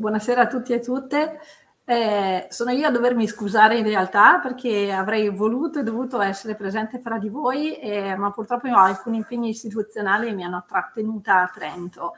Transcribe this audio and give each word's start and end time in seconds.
buonasera 0.00 0.42
a 0.42 0.46
tutti 0.46 0.72
e 0.72 0.76
a 0.76 0.80
tutte. 0.80 1.40
Eh, 1.84 2.46
sono 2.50 2.70
io 2.70 2.86
a 2.86 2.90
dovermi 2.90 3.26
scusare 3.26 3.76
in 3.76 3.84
realtà 3.84 4.38
perché 4.38 4.90
avrei 4.92 5.28
voluto 5.28 5.80
e 5.80 5.82
dovuto 5.82 6.20
essere 6.20 6.54
presente 6.54 7.00
fra 7.00 7.18
di 7.18 7.28
voi, 7.28 7.76
eh, 7.76 8.16
ma 8.16 8.30
purtroppo 8.30 8.68
alcuni 8.68 9.18
impegni 9.18 9.50
istituzionali 9.50 10.32
mi 10.34 10.44
hanno 10.44 10.64
trattenuta 10.66 11.42
a 11.42 11.50
Trento. 11.52 12.14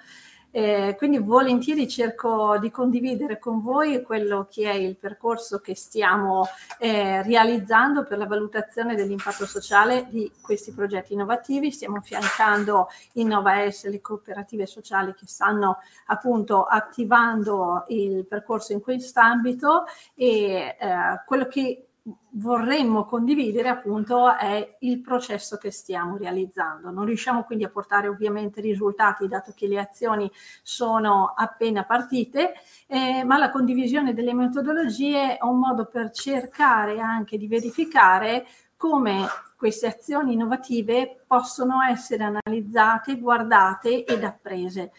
Eh, 0.55 0.95
quindi 0.99 1.17
volentieri 1.17 1.89
cerco 1.89 2.59
di 2.59 2.71
condividere 2.71 3.39
con 3.39 3.63
voi 3.63 4.03
quello 4.03 4.47
che 4.51 4.71
è 4.71 4.75
il 4.75 4.97
percorso 4.97 5.61
che 5.61 5.75
stiamo 5.75 6.47
eh, 6.79 7.23
realizzando 7.23 8.05
per 8.05 8.19
la 8.19 8.27
valutazione 8.27 8.95
dell'impatto 8.95 9.47
sociale 9.47 10.09
di 10.11 10.31
questi 10.43 10.73
progetti 10.73 11.15
innovativi. 11.15 11.71
Stiamo 11.71 11.97
affiancando 11.97 12.89
Innova 13.15 13.71
S, 13.71 13.89
le 13.89 14.03
cooperative 14.03 14.67
sociali 14.67 15.15
che 15.15 15.27
stanno 15.27 15.79
appunto 16.07 16.65
attivando 16.65 17.87
il 17.89 18.27
percorso 18.27 18.75
in 18.75 18.83
quest'ambito 18.83 19.85
e 20.15 20.77
eh, 20.79 21.23
quello 21.25 21.47
che 21.47 21.87
vorremmo 22.31 23.05
condividere 23.05 23.69
appunto 23.69 24.35
è 24.35 24.77
il 24.81 25.01
processo 25.01 25.57
che 25.57 25.71
stiamo 25.71 26.17
realizzando. 26.17 26.91
Non 26.91 27.05
riusciamo 27.05 27.45
quindi 27.45 27.65
a 27.65 27.71
portare 27.71 28.09
ovviamente 28.09 28.61
risultati 28.61 29.29
dato 29.29 29.53
che 29.55 29.69
le 29.69 29.79
azioni 29.79 30.31
sono 30.63 31.33
appena 31.37 31.85
partite, 31.85 32.55
eh, 32.87 33.23
ma 33.25 33.39
la 33.39 33.51
condivisione 33.51 34.15
delle 34.15 34.35
metodologie 34.35 35.37
è 35.39 35.45
un 35.45 35.59
modo 35.59 35.87
per 35.87 36.11
cercare 36.11 36.99
anche 36.99 37.39
di 37.39 37.47
verificare 37.47 38.47
come 38.77 39.27
queste 39.57 39.87
azioni 39.87 40.33
innovative 40.33 41.23
possono 41.25 41.83
essere 41.83 42.25
analizzate, 42.25 43.17
guardate 43.21 44.05
ed 44.05 44.25
apprese. 44.25 44.91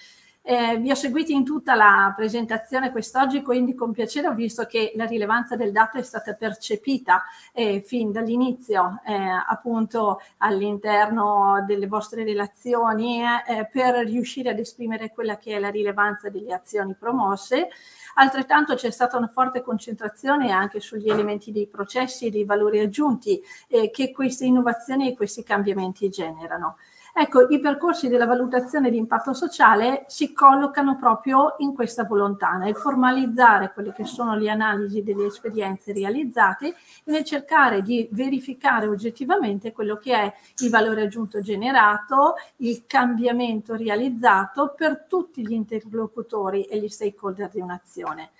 Eh, 0.45 0.77
vi 0.77 0.91
ho 0.91 0.95
seguiti 0.95 1.31
in 1.31 1.45
tutta 1.45 1.73
la 1.73 2.13
presentazione 2.13 2.91
quest'oggi, 2.91 3.41
quindi 3.41 3.73
con 3.75 3.93
piacere 3.93 4.27
ho 4.27 4.33
visto 4.33 4.65
che 4.65 4.91
la 4.95 5.05
rilevanza 5.05 5.55
del 5.55 5.71
dato 5.71 5.97
è 5.97 6.01
stata 6.01 6.33
percepita 6.33 7.23
eh, 7.53 7.81
fin 7.81 8.11
dall'inizio 8.11 8.99
eh, 9.05 9.13
appunto 9.13 10.19
all'interno 10.39 11.63
delle 11.65 11.87
vostre 11.87 12.25
relazioni 12.25 13.21
eh, 13.23 13.69
per 13.71 14.05
riuscire 14.05 14.49
ad 14.49 14.59
esprimere 14.59 15.11
quella 15.11 15.37
che 15.37 15.55
è 15.55 15.59
la 15.59 15.69
rilevanza 15.69 16.29
delle 16.29 16.53
azioni 16.53 16.93
promosse. 16.93 17.69
Altrettanto 18.15 18.75
c'è 18.75 18.91
stata 18.91 19.15
una 19.15 19.27
forte 19.27 19.61
concentrazione 19.61 20.51
anche 20.51 20.81
sugli 20.81 21.09
elementi 21.09 21.53
dei 21.53 21.67
processi 21.67 22.25
e 22.25 22.29
dei 22.29 22.43
valori 22.43 22.79
aggiunti 22.79 23.41
eh, 23.69 23.89
che 23.91 24.11
queste 24.11 24.43
innovazioni 24.43 25.07
e 25.07 25.15
questi 25.15 25.41
cambiamenti 25.41 26.09
generano. 26.09 26.75
Ecco, 27.15 27.47
i 27.49 27.59
percorsi 27.59 28.07
della 28.07 28.25
valutazione 28.25 28.89
di 28.89 28.97
impatto 28.97 29.33
sociale 29.33 30.03
si 30.07 30.33
collocano 30.33 30.97
proprio 30.97 31.53
in 31.59 31.75
questa 31.75 32.05
volontà, 32.05 32.53
nel 32.53 32.75
formalizzare 32.75 33.71
quelle 33.71 33.93
che 33.93 34.03
sono 34.03 34.35
le 34.35 34.49
analisi 34.49 35.03
delle 35.03 35.27
esperienze 35.27 35.93
realizzate 35.93 36.69
e 36.69 36.73
nel 37.11 37.23
cercare 37.23 37.83
di 37.83 38.09
verificare 38.13 38.87
oggettivamente 38.87 39.71
quello 39.71 39.97
che 39.97 40.15
è 40.15 40.33
il 40.63 40.71
valore 40.71 41.03
aggiunto 41.03 41.39
generato, 41.39 42.33
il 42.57 42.85
cambiamento 42.87 43.75
realizzato 43.75 44.73
per 44.75 45.05
tutti 45.07 45.45
gli 45.45 45.53
interlocutori 45.53 46.63
e 46.63 46.79
gli 46.79 46.89
stakeholder 46.89 47.49
di 47.49 47.61
un'azione. 47.61 48.31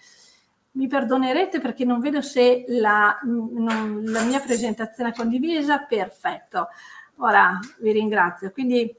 Mi 0.71 0.87
perdonerete 0.87 1.59
perché 1.59 1.85
non 1.85 1.99
vedo 1.99 2.23
se 2.23 2.65
la, 2.69 3.19
non, 3.21 4.01
la 4.05 4.23
mia 4.23 4.39
presentazione 4.39 5.11
è 5.11 5.13
condivisa. 5.13 5.77
Perfetto. 5.77 6.69
Ora 7.17 7.59
vi 7.79 7.91
ringrazio. 7.91 8.51
Quindi 8.51 8.93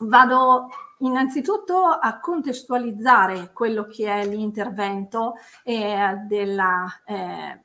vado 0.00 0.68
innanzitutto 0.98 1.86
a 1.86 2.18
contestualizzare 2.20 3.50
quello 3.52 3.86
che 3.86 4.06
è 4.06 4.26
l'intervento 4.26 5.34
eh, 5.64 6.16
della, 6.26 7.02
eh, 7.04 7.62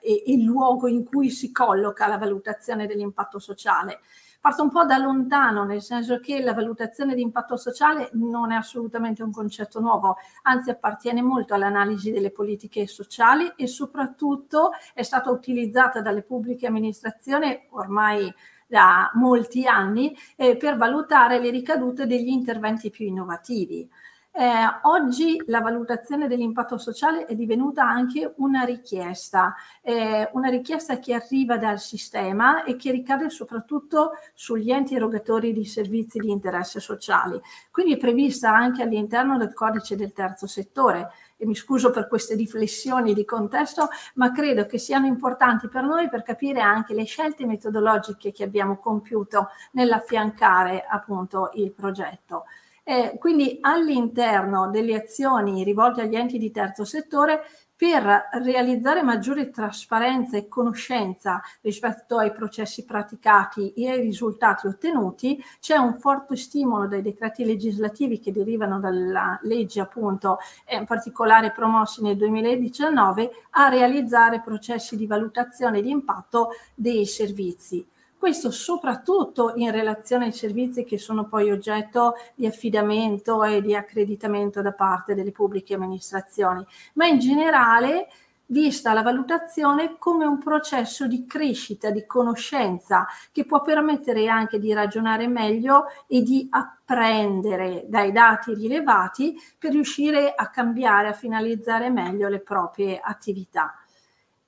e 0.00 0.22
il 0.26 0.44
luogo 0.44 0.88
in 0.88 1.04
cui 1.04 1.30
si 1.30 1.52
colloca 1.52 2.06
la 2.06 2.18
valutazione 2.18 2.86
dell'impatto 2.86 3.38
sociale. 3.38 4.00
Parto 4.40 4.62
un 4.62 4.70
po' 4.70 4.84
da 4.84 4.98
lontano, 4.98 5.64
nel 5.64 5.80
senso 5.80 6.20
che 6.20 6.42
la 6.42 6.52
valutazione 6.52 7.14
di 7.14 7.22
impatto 7.22 7.56
sociale 7.56 8.10
non 8.12 8.52
è 8.52 8.56
assolutamente 8.56 9.22
un 9.22 9.32
concetto 9.32 9.80
nuovo, 9.80 10.16
anzi 10.42 10.68
appartiene 10.68 11.22
molto 11.22 11.54
all'analisi 11.54 12.10
delle 12.10 12.30
politiche 12.30 12.86
sociali 12.86 13.50
e 13.56 13.66
soprattutto 13.66 14.72
è 14.92 15.02
stata 15.02 15.30
utilizzata 15.30 16.02
dalle 16.02 16.22
pubbliche 16.22 16.66
amministrazioni 16.66 17.68
ormai 17.70 18.30
da 18.74 19.12
molti 19.14 19.66
anni 19.68 20.12
eh, 20.34 20.56
per 20.56 20.76
valutare 20.76 21.38
le 21.38 21.50
ricadute 21.50 22.06
degli 22.08 22.26
interventi 22.26 22.90
più 22.90 23.06
innovativi. 23.06 23.88
Eh, 24.36 24.80
oggi 24.82 25.40
la 25.46 25.60
valutazione 25.60 26.26
dell'impatto 26.26 26.76
sociale 26.76 27.24
è 27.26 27.36
divenuta 27.36 27.88
anche 27.88 28.34
una 28.38 28.64
richiesta, 28.64 29.54
eh, 29.80 30.28
una 30.32 30.48
richiesta 30.48 30.98
che 30.98 31.14
arriva 31.14 31.56
dal 31.56 31.78
sistema 31.78 32.64
e 32.64 32.74
che 32.74 32.90
ricade 32.90 33.30
soprattutto 33.30 34.14
sugli 34.34 34.72
enti 34.72 34.96
erogatori 34.96 35.52
di 35.52 35.64
servizi 35.64 36.18
di 36.18 36.32
interesse 36.32 36.80
sociali. 36.80 37.40
Quindi 37.70 37.92
è 37.94 37.96
prevista 37.96 38.52
anche 38.52 38.82
all'interno 38.82 39.38
del 39.38 39.54
codice 39.54 39.94
del 39.94 40.12
terzo 40.12 40.48
settore 40.48 41.12
e 41.36 41.46
mi 41.46 41.54
scuso 41.54 41.90
per 41.90 42.08
queste 42.08 42.34
riflessioni 42.34 43.14
di 43.14 43.24
contesto, 43.24 43.88
ma 44.14 44.32
credo 44.32 44.66
che 44.66 44.78
siano 44.78 45.06
importanti 45.06 45.68
per 45.68 45.84
noi 45.84 46.08
per 46.08 46.24
capire 46.24 46.60
anche 46.60 46.92
le 46.92 47.04
scelte 47.04 47.46
metodologiche 47.46 48.32
che 48.32 48.42
abbiamo 48.42 48.78
compiuto 48.78 49.50
nell'affiancare 49.74 50.84
appunto 50.88 51.50
il 51.54 51.70
progetto. 51.70 52.46
Eh, 52.86 53.16
quindi 53.18 53.56
all'interno 53.62 54.68
delle 54.68 54.94
azioni 54.94 55.64
rivolte 55.64 56.02
agli 56.02 56.16
enti 56.16 56.36
di 56.36 56.50
terzo 56.50 56.84
settore 56.84 57.40
per 57.76 58.28
realizzare 58.42 59.02
maggiore 59.02 59.50
trasparenza 59.50 60.36
e 60.36 60.48
conoscenza 60.48 61.42
rispetto 61.62 62.18
ai 62.18 62.30
processi 62.32 62.84
praticati 62.84 63.72
e 63.72 63.90
ai 63.90 64.00
risultati 64.00 64.66
ottenuti, 64.66 65.42
c'è 65.60 65.76
un 65.76 65.94
forte 65.94 66.36
stimolo 66.36 66.86
dai 66.86 67.02
decreti 67.02 67.44
legislativi 67.44 68.20
che 68.20 68.32
derivano 68.32 68.78
dalla 68.78 69.38
legge 69.42 69.80
appunto, 69.80 70.38
in 70.68 70.84
particolare 70.84 71.50
promossi 71.50 72.02
nel 72.02 72.16
2019, 72.16 73.30
a 73.50 73.68
realizzare 73.68 74.40
processi 74.40 74.96
di 74.96 75.06
valutazione 75.06 75.82
di 75.82 75.90
impatto 75.90 76.50
dei 76.74 77.06
servizi. 77.06 77.84
Questo 78.24 78.50
soprattutto 78.50 79.52
in 79.56 79.70
relazione 79.70 80.24
ai 80.24 80.32
servizi 80.32 80.84
che 80.84 80.96
sono 80.96 81.26
poi 81.26 81.50
oggetto 81.50 82.14
di 82.34 82.46
affidamento 82.46 83.44
e 83.44 83.60
di 83.60 83.76
accreditamento 83.76 84.62
da 84.62 84.72
parte 84.72 85.14
delle 85.14 85.30
pubbliche 85.30 85.74
amministrazioni, 85.74 86.64
ma 86.94 87.04
in 87.04 87.18
generale 87.18 88.08
vista 88.46 88.94
la 88.94 89.02
valutazione 89.02 89.96
come 89.98 90.24
un 90.24 90.38
processo 90.38 91.06
di 91.06 91.26
crescita, 91.26 91.90
di 91.90 92.06
conoscenza 92.06 93.06
che 93.30 93.44
può 93.44 93.60
permettere 93.60 94.26
anche 94.26 94.58
di 94.58 94.72
ragionare 94.72 95.28
meglio 95.28 95.84
e 96.06 96.22
di 96.22 96.48
apprendere 96.48 97.84
dai 97.88 98.10
dati 98.10 98.54
rilevati 98.54 99.38
per 99.58 99.72
riuscire 99.72 100.32
a 100.34 100.48
cambiare, 100.48 101.08
a 101.08 101.12
finalizzare 101.12 101.90
meglio 101.90 102.30
le 102.30 102.40
proprie 102.40 102.98
attività. 103.04 103.83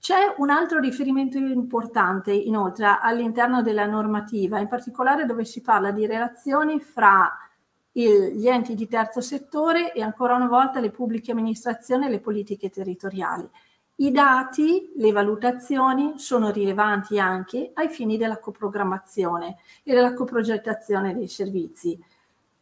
C'è 0.06 0.34
un 0.36 0.50
altro 0.50 0.78
riferimento 0.78 1.36
importante 1.36 2.32
inoltre 2.32 2.96
all'interno 3.02 3.60
della 3.60 3.86
normativa, 3.86 4.60
in 4.60 4.68
particolare 4.68 5.26
dove 5.26 5.44
si 5.44 5.62
parla 5.62 5.90
di 5.90 6.06
relazioni 6.06 6.78
fra 6.78 7.28
il, 7.90 8.36
gli 8.36 8.46
enti 8.46 8.76
di 8.76 8.86
terzo 8.86 9.20
settore 9.20 9.92
e 9.92 10.02
ancora 10.02 10.36
una 10.36 10.46
volta 10.46 10.78
le 10.78 10.92
pubbliche 10.92 11.32
amministrazioni 11.32 12.06
e 12.06 12.10
le 12.10 12.20
politiche 12.20 12.70
territoriali. 12.70 13.50
I 13.96 14.12
dati, 14.12 14.92
le 14.94 15.10
valutazioni 15.10 16.20
sono 16.20 16.50
rilevanti 16.50 17.18
anche 17.18 17.72
ai 17.74 17.88
fini 17.88 18.16
della 18.16 18.38
coprogrammazione 18.38 19.56
e 19.82 19.92
della 19.92 20.14
coprogettazione 20.14 21.16
dei 21.16 21.26
servizi. 21.26 22.00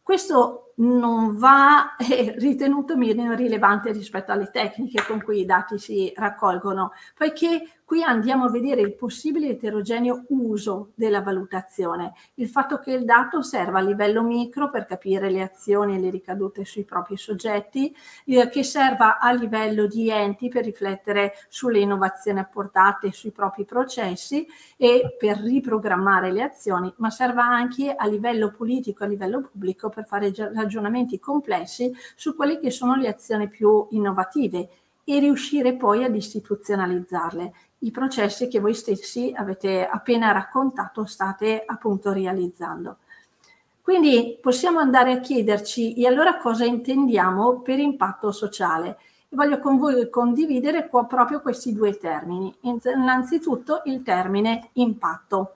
Questo 0.01 0.64
non 0.75 1.37
va 1.37 1.95
eh, 1.95 2.33
ritenuto 2.37 2.97
meno 2.97 3.33
rilevante 3.33 3.91
rispetto 3.91 4.31
alle 4.31 4.49
tecniche 4.51 5.03
con 5.05 5.21
cui 5.21 5.41
i 5.41 5.45
dati 5.45 5.77
si 5.77 6.11
raccolgono, 6.15 6.91
poiché 7.15 7.69
qui 7.85 8.01
andiamo 8.01 8.45
a 8.45 8.49
vedere 8.49 8.81
il 8.81 8.95
possibile 8.95 9.49
eterogeneo 9.49 10.25
uso 10.29 10.91
della 10.95 11.21
valutazione, 11.21 12.13
il 12.35 12.49
fatto 12.49 12.79
che 12.79 12.91
il 12.91 13.05
dato 13.05 13.43
serva 13.43 13.77
a 13.77 13.83
livello 13.83 14.23
micro 14.23 14.71
per 14.71 14.85
capire 14.85 15.29
le 15.29 15.43
azioni 15.43 15.95
e 15.95 15.99
le 15.99 16.09
ricadute 16.09 16.65
sui 16.65 16.83
propri 16.83 17.15
soggetti, 17.15 17.95
eh, 18.25 18.49
che 18.49 18.63
serva 18.63 19.19
a 19.19 19.31
livello 19.31 19.85
di 19.85 20.09
enti 20.09 20.49
per 20.49 20.65
riflettere 20.65 21.33
sulle 21.47 21.79
innovazioni 21.79 22.39
apportate 22.39 23.11
sui 23.11 23.31
propri 23.31 23.65
processi 23.65 24.47
e 24.77 25.15
per 25.17 25.37
riprogrammare 25.37 26.31
le 26.31 26.41
azioni, 26.41 26.91
ma 26.97 27.11
serva 27.11 27.43
anche 27.43 27.93
a 27.95 28.07
livello 28.07 28.49
politico, 28.49 29.03
a 29.03 29.07
livello 29.07 29.41
pubblico 29.41 29.89
per 29.89 30.05
fare 30.07 30.33
ragionamenti 30.35 30.64
complessi 31.19 31.93
su 32.15 32.35
quelle 32.35 32.59
che 32.59 32.71
sono 32.71 32.95
le 32.95 33.07
azioni 33.07 33.47
più 33.47 33.87
innovative 33.91 34.69
e 35.03 35.19
riuscire 35.19 35.75
poi 35.75 36.03
ad 36.03 36.15
istituzionalizzarle, 36.15 37.53
i 37.79 37.91
processi 37.91 38.47
che 38.47 38.59
voi 38.59 38.73
stessi 38.73 39.33
avete 39.35 39.87
appena 39.87 40.31
raccontato, 40.31 41.05
state 41.05 41.63
appunto 41.65 42.11
realizzando. 42.11 42.97
Quindi 43.81 44.39
possiamo 44.41 44.79
andare 44.79 45.11
a 45.11 45.19
chiederci, 45.19 45.93
e 45.93 46.07
allora 46.07 46.37
cosa 46.37 46.65
intendiamo 46.65 47.61
per 47.61 47.77
impatto 47.77 48.31
sociale? 48.31 48.97
voglio 49.35 49.59
con 49.59 49.77
voi 49.77 50.09
condividere 50.09 50.87
proprio 50.89 51.41
questi 51.41 51.73
due 51.73 51.97
termini. 51.97 52.53
Innanzitutto 52.61 53.81
il 53.85 54.01
termine 54.01 54.69
impatto. 54.73 55.55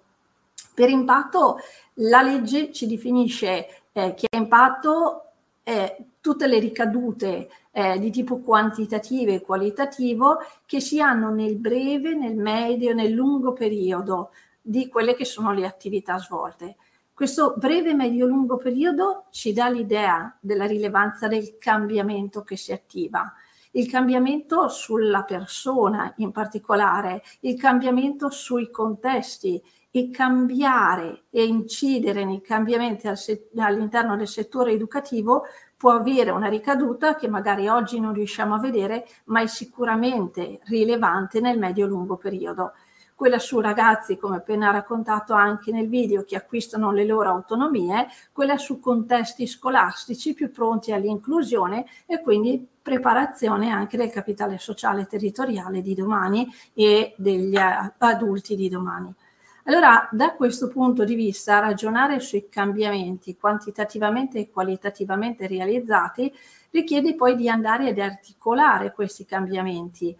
Per 0.73 0.89
impatto 0.89 1.57
la 1.95 2.21
legge 2.21 2.71
ci 2.71 2.87
definisce 2.87 3.78
eh, 3.99 4.13
che 4.13 4.27
impatto 4.35 5.23
è 5.63 5.97
tutte 6.21 6.47
le 6.47 6.59
ricadute 6.59 7.49
eh, 7.71 7.99
di 7.99 8.11
tipo 8.11 8.39
quantitative 8.39 9.35
e 9.35 9.41
qualitativo 9.41 10.37
che 10.65 10.79
si 10.79 10.99
hanno 11.01 11.29
nel 11.29 11.57
breve, 11.57 12.15
nel 12.15 12.35
medio 12.35 12.93
nel 12.93 13.11
lungo 13.11 13.53
periodo 13.53 14.31
di 14.61 14.87
quelle 14.87 15.15
che 15.15 15.25
sono 15.25 15.51
le 15.53 15.65
attività 15.65 16.17
svolte. 16.17 16.77
Questo 17.13 17.55
breve, 17.57 17.93
medio, 17.93 18.25
lungo 18.25 18.55
periodo 18.55 19.25
ci 19.31 19.51
dà 19.51 19.69
l'idea 19.69 20.35
della 20.39 20.65
rilevanza 20.65 21.27
del 21.27 21.57
cambiamento 21.57 22.43
che 22.43 22.55
si 22.55 22.71
attiva, 22.71 23.33
il 23.71 23.89
cambiamento 23.89 24.69
sulla 24.69 25.23
persona 25.23 26.13
in 26.17 26.31
particolare, 26.31 27.21
il 27.41 27.59
cambiamento 27.59 28.29
sui 28.29 28.71
contesti 28.71 29.61
e 29.99 30.09
cambiare 30.11 31.23
e 31.29 31.45
incidere 31.45 32.23
nei 32.23 32.41
cambiamenti 32.41 33.07
all'interno 33.57 34.15
del 34.15 34.27
settore 34.27 34.71
educativo 34.71 35.43
può 35.75 35.91
avere 35.91 36.31
una 36.31 36.47
ricaduta 36.47 37.15
che 37.15 37.27
magari 37.27 37.67
oggi 37.67 37.99
non 37.99 38.13
riusciamo 38.13 38.55
a 38.55 38.59
vedere, 38.59 39.07
ma 39.25 39.41
è 39.41 39.47
sicuramente 39.47 40.59
rilevante 40.65 41.39
nel 41.39 41.57
medio-lungo 41.57 42.17
periodo 42.17 42.73
quella 43.19 43.37
su 43.37 43.59
ragazzi, 43.59 44.17
come 44.17 44.37
appena 44.37 44.71
raccontato 44.71 45.33
anche 45.33 45.73
nel 45.73 45.89
video, 45.89 46.23
che 46.23 46.37
acquistano 46.37 46.93
le 46.93 47.03
loro 47.03 47.27
autonomie, 47.27 48.07
quella 48.31 48.57
su 48.57 48.79
contesti 48.79 49.45
scolastici 49.45 50.33
più 50.33 50.49
pronti 50.51 50.93
all'inclusione 50.93 51.85
e 52.05 52.21
quindi 52.21 52.65
preparazione 52.81 53.71
anche 53.71 53.97
del 53.97 54.09
capitale 54.09 54.57
sociale 54.57 55.05
territoriale 55.05 55.81
di 55.81 55.95
domani 55.95 56.47
e 56.73 57.13
degli 57.17 57.57
adulti 57.57 58.55
di 58.55 58.69
domani. 58.69 59.13
Allora, 59.65 60.07
da 60.11 60.33
questo 60.33 60.67
punto 60.67 61.03
di 61.03 61.15
vista, 61.15 61.59
ragionare 61.59 62.19
sui 62.19 62.47
cambiamenti 62.49 63.37
quantitativamente 63.37 64.39
e 64.39 64.49
qualitativamente 64.49 65.47
realizzati 65.47 66.33
richiede 66.71 67.15
poi 67.15 67.35
di 67.35 67.49
andare 67.49 67.89
ad 67.89 67.99
articolare 67.99 68.93
questi 68.93 69.25
cambiamenti 69.25 70.15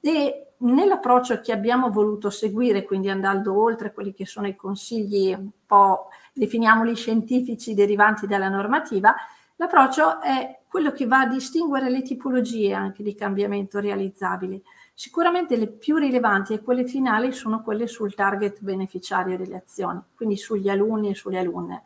e 0.00 0.46
nell'approccio 0.58 1.40
che 1.40 1.52
abbiamo 1.52 1.90
voluto 1.90 2.30
seguire, 2.30 2.84
quindi 2.84 3.08
andando 3.08 3.58
oltre 3.58 3.92
quelli 3.92 4.12
che 4.12 4.26
sono 4.26 4.46
i 4.46 4.56
consigli 4.56 5.32
un 5.32 5.50
po', 5.66 6.08
definiamoli 6.32 6.94
scientifici 6.94 7.74
derivanti 7.74 8.26
dalla 8.26 8.48
normativa, 8.48 9.14
l'approccio 9.56 10.20
è 10.20 10.60
quello 10.68 10.92
che 10.92 11.06
va 11.06 11.20
a 11.20 11.26
distinguere 11.26 11.90
le 11.90 12.02
tipologie 12.02 12.72
anche 12.72 13.02
di 13.02 13.14
cambiamento 13.14 13.78
realizzabili. 13.78 14.62
Sicuramente 15.00 15.56
le 15.56 15.68
più 15.68 15.96
rilevanti 15.96 16.52
e 16.52 16.60
quelle 16.60 16.84
finali 16.84 17.32
sono 17.32 17.62
quelle 17.62 17.86
sul 17.86 18.14
target 18.14 18.60
beneficiario 18.60 19.38
delle 19.38 19.56
azioni, 19.56 19.98
quindi 20.14 20.36
sugli 20.36 20.68
alunni 20.68 21.08
e 21.08 21.14
sulle 21.14 21.38
alunne. 21.38 21.84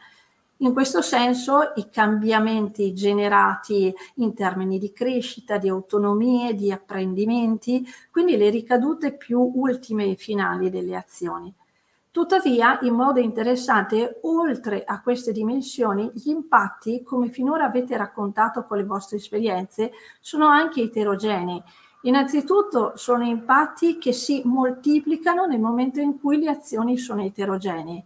In 0.57 0.73
questo 0.73 1.01
senso 1.01 1.75
i 1.77 1.89
cambiamenti 1.91 2.93
generati 2.93 3.95
in 4.17 4.35
termini 4.35 4.81
di 4.81 4.93
crescita, 4.93 5.59
di 5.59 5.69
autonomie, 5.69 6.57
di 6.57 6.73
apprendimenti, 6.73 7.87
quindi 8.11 8.37
le 8.37 8.51
ricadute 8.51 9.13
più 9.13 9.49
ultime 9.55 10.07
e 10.07 10.17
finali 10.17 10.69
delle 10.69 10.97
azioni. 10.97 11.55
Tuttavia, 12.11 12.81
in 12.83 12.95
modo 12.95 13.21
interessante, 13.21 14.19
oltre 14.23 14.83
a 14.85 15.01
queste 15.01 15.31
dimensioni, 15.31 16.11
gli 16.15 16.31
impatti, 16.31 17.05
come 17.05 17.29
finora 17.29 17.65
avete 17.65 17.97
raccontato 17.97 18.65
con 18.65 18.77
le 18.77 18.85
vostre 18.85 19.19
esperienze, 19.19 19.93
sono 20.21 20.49
anche 20.49 20.83
eterogenei. 20.83 21.63
Innanzitutto 22.07 22.93
sono 22.97 23.25
impatti 23.25 23.97
che 23.99 24.13
si 24.13 24.43
moltiplicano 24.45 25.47
nel 25.47 25.61
momento 25.61 26.01
in 26.01 26.21
cui 26.21 26.39
le 26.39 26.51
azioni 26.51 26.99
sono 26.99 27.23
eterogenee. 27.23 28.05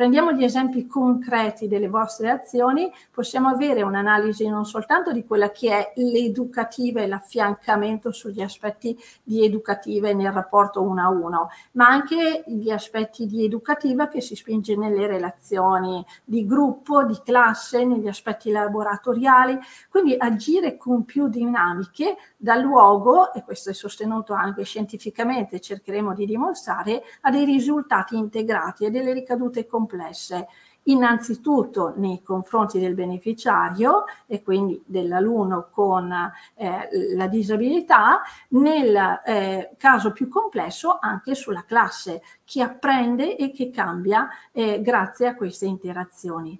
Prendiamo 0.00 0.32
gli 0.32 0.44
esempi 0.44 0.86
concreti 0.86 1.68
delle 1.68 1.86
vostre 1.88 2.30
azioni, 2.30 2.90
possiamo 3.10 3.48
avere 3.48 3.82
un'analisi 3.82 4.48
non 4.48 4.64
soltanto 4.64 5.12
di 5.12 5.26
quella 5.26 5.50
che 5.50 5.70
è 5.70 5.92
l'educativa 5.96 7.02
e 7.02 7.06
l'affiancamento 7.06 8.10
sugli 8.10 8.40
aspetti 8.40 8.98
di 9.22 9.44
educativa 9.44 10.10
nel 10.10 10.32
rapporto 10.32 10.80
uno 10.80 11.02
a 11.02 11.10
uno, 11.10 11.50
ma 11.72 11.88
anche 11.88 12.44
gli 12.46 12.70
aspetti 12.70 13.26
di 13.26 13.44
educativa 13.44 14.08
che 14.08 14.22
si 14.22 14.36
spinge 14.36 14.74
nelle 14.74 15.06
relazioni 15.06 16.02
di 16.24 16.46
gruppo, 16.46 17.04
di 17.04 17.20
classe, 17.22 17.84
negli 17.84 18.08
aspetti 18.08 18.50
laboratoriali, 18.50 19.58
quindi 19.90 20.14
agire 20.16 20.78
con 20.78 21.04
più 21.04 21.28
dinamiche 21.28 22.16
dà 22.38 22.56
luogo, 22.56 23.34
e 23.34 23.42
questo 23.42 23.68
è 23.68 23.74
sostenuto 23.74 24.32
anche 24.32 24.64
scientificamente, 24.64 25.60
cercheremo 25.60 26.14
di 26.14 26.24
dimostrare, 26.24 27.02
a 27.20 27.30
dei 27.30 27.44
risultati 27.44 28.16
integrati 28.16 28.86
e 28.86 28.90
delle 28.90 29.12
ricadute 29.12 29.66
complesse 29.66 29.88
complesse 29.90 30.46
innanzitutto 30.84 31.92
nei 31.96 32.22
confronti 32.22 32.78
del 32.78 32.94
beneficiario 32.94 34.04
e 34.26 34.42
quindi 34.42 34.82
dell'alunno 34.86 35.68
con 35.70 36.10
eh, 36.54 36.88
la 37.14 37.26
disabilità, 37.26 38.22
nel 38.50 39.20
eh, 39.24 39.74
caso 39.76 40.12
più 40.12 40.28
complesso 40.28 40.98
anche 40.98 41.34
sulla 41.34 41.64
classe 41.64 42.22
che 42.44 42.62
apprende 42.62 43.36
e 43.36 43.50
che 43.50 43.70
cambia 43.70 44.28
eh, 44.52 44.80
grazie 44.80 45.26
a 45.26 45.34
queste 45.34 45.66
interazioni. 45.66 46.58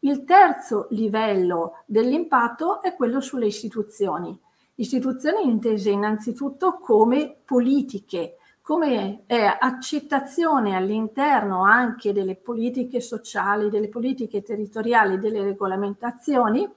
Il 0.00 0.24
terzo 0.24 0.88
livello 0.90 1.84
dell'impatto 1.86 2.82
è 2.82 2.94
quello 2.94 3.20
sulle 3.20 3.46
istituzioni. 3.46 4.36
Istituzioni 4.74 5.44
intese 5.44 5.90
innanzitutto 5.90 6.78
come 6.78 7.36
politiche, 7.44 8.38
come 8.62 9.24
eh, 9.26 9.44
accettazione 9.44 10.76
all'interno 10.76 11.64
anche 11.64 12.12
delle 12.12 12.36
politiche 12.36 13.00
sociali, 13.00 13.68
delle 13.68 13.88
politiche 13.88 14.40
territoriali, 14.40 15.18
delle 15.18 15.42
regolamentazioni, 15.42 16.70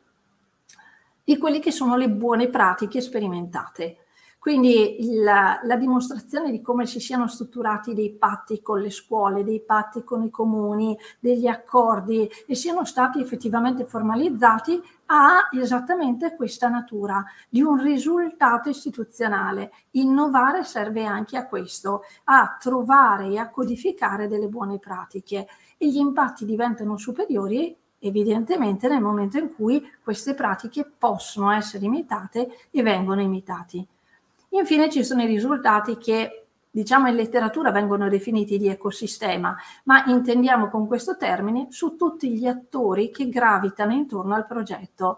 di 1.23 1.37
quelle 1.37 1.59
che 1.59 1.71
sono 1.71 1.95
le 1.95 2.09
buone 2.09 2.49
pratiche 2.49 3.01
sperimentate. 3.01 3.97
Quindi 4.45 4.97
la, 5.23 5.59
la, 5.63 5.75
dimostrazione 5.75 6.51
di 6.51 6.61
come 6.61 6.85
si 6.85 6.99
siano 6.99 7.27
strutturati 7.27 7.95
dei 7.95 8.11
patti 8.11 8.61
con 8.61 8.79
le 8.79 8.91
scuole, 8.91 9.43
dei 9.43 9.59
patti 9.59 10.03
con 10.03 10.21
i 10.21 10.29
comuni, 10.29 10.95
degli 11.19 11.47
accordi 11.47 12.29
e 12.45 12.53
siano 12.53 12.85
stati 12.85 13.19
effettivamente 13.19 13.85
formalizzati 13.85 14.79
ha 15.07 15.49
esattamente 15.51 16.35
questa 16.35 16.69
natura 16.69 17.25
di 17.49 17.63
un 17.63 17.81
risultato 17.81 18.69
istituzionale. 18.69 19.71
Innovare 19.93 20.63
serve 20.63 21.05
anche 21.05 21.37
a 21.37 21.47
questo, 21.47 22.03
a 22.25 22.55
trovare 22.59 23.29
e 23.29 23.39
a 23.39 23.49
codificare 23.49 24.27
delle 24.27 24.47
buone 24.47 24.77
pratiche 24.77 25.47
e 25.75 25.89
gli 25.89 25.97
impatti 25.97 26.45
diventano 26.45 26.97
superiori 26.97 27.75
evidentemente 27.97 28.87
nel 28.87 29.01
momento 29.01 29.39
in 29.39 29.55
cui 29.55 29.83
queste 30.03 30.35
pratiche 30.35 30.85
possono 30.85 31.49
essere 31.49 31.85
imitate 31.85 32.67
e 32.69 32.83
vengono 32.83 33.21
imitati. 33.21 33.87
Infine 34.55 34.89
ci 34.89 35.03
sono 35.03 35.21
i 35.21 35.25
risultati 35.25 35.97
che 35.97 36.47
diciamo 36.71 37.09
in 37.09 37.15
letteratura 37.15 37.71
vengono 37.71 38.07
definiti 38.07 38.57
di 38.57 38.69
ecosistema, 38.69 39.53
ma 39.83 40.05
intendiamo 40.05 40.69
con 40.69 40.87
questo 40.87 41.17
termine 41.17 41.67
su 41.71 41.97
tutti 41.97 42.31
gli 42.31 42.47
attori 42.47 43.11
che 43.11 43.27
gravitano 43.27 43.91
intorno 43.91 44.33
al 44.33 44.45
progetto 44.45 45.17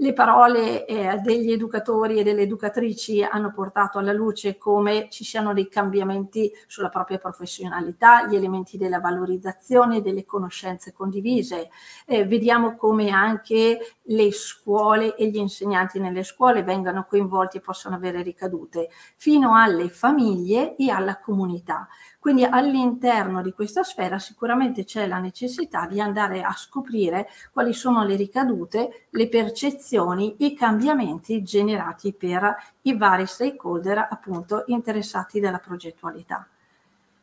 le 0.00 0.12
parole 0.12 0.86
eh, 0.86 1.18
degli 1.22 1.50
educatori 1.50 2.18
e 2.18 2.22
delle 2.22 2.42
educatrici 2.42 3.22
hanno 3.22 3.52
portato 3.52 3.98
alla 3.98 4.12
luce 4.12 4.56
come 4.56 5.08
ci 5.10 5.24
siano 5.24 5.52
dei 5.52 5.68
cambiamenti 5.68 6.52
sulla 6.68 6.88
propria 6.88 7.18
professionalità, 7.18 8.26
gli 8.26 8.36
elementi 8.36 8.76
della 8.76 9.00
valorizzazione 9.00 10.00
delle 10.00 10.24
conoscenze 10.24 10.92
condivise. 10.92 11.70
Eh, 12.06 12.24
vediamo 12.24 12.76
come 12.76 13.10
anche 13.10 13.96
le 14.02 14.32
scuole 14.32 15.16
e 15.16 15.28
gli 15.28 15.36
insegnanti 15.36 15.98
nelle 15.98 16.22
scuole 16.22 16.62
vengano 16.62 17.04
coinvolti 17.08 17.56
e 17.56 17.60
possano 17.60 17.96
avere 17.96 18.22
ricadute, 18.22 18.90
fino 19.16 19.56
alle 19.56 19.88
famiglie 19.88 20.76
e 20.76 20.90
alla 20.90 21.18
comunità. 21.18 21.88
Quindi 22.20 22.44
all'interno 22.44 23.42
di 23.42 23.52
questa 23.52 23.82
sfera 23.82 24.18
sicuramente 24.18 24.84
c'è 24.84 25.06
la 25.06 25.18
necessità 25.18 25.86
di 25.86 26.00
andare 26.00 26.42
a 26.42 26.52
scoprire 26.52 27.28
quali 27.52 27.72
sono 27.72 28.04
le 28.04 28.16
ricadute, 28.16 29.06
le 29.10 29.28
percezioni, 29.28 29.86
i 29.96 30.54
cambiamenti 30.54 31.42
generati 31.42 32.12
per 32.12 32.54
i 32.82 32.96
vari 32.96 33.26
stakeholder 33.26 34.08
appunto 34.10 34.64
interessati 34.66 35.40
dalla 35.40 35.58
progettualità. 35.58 36.46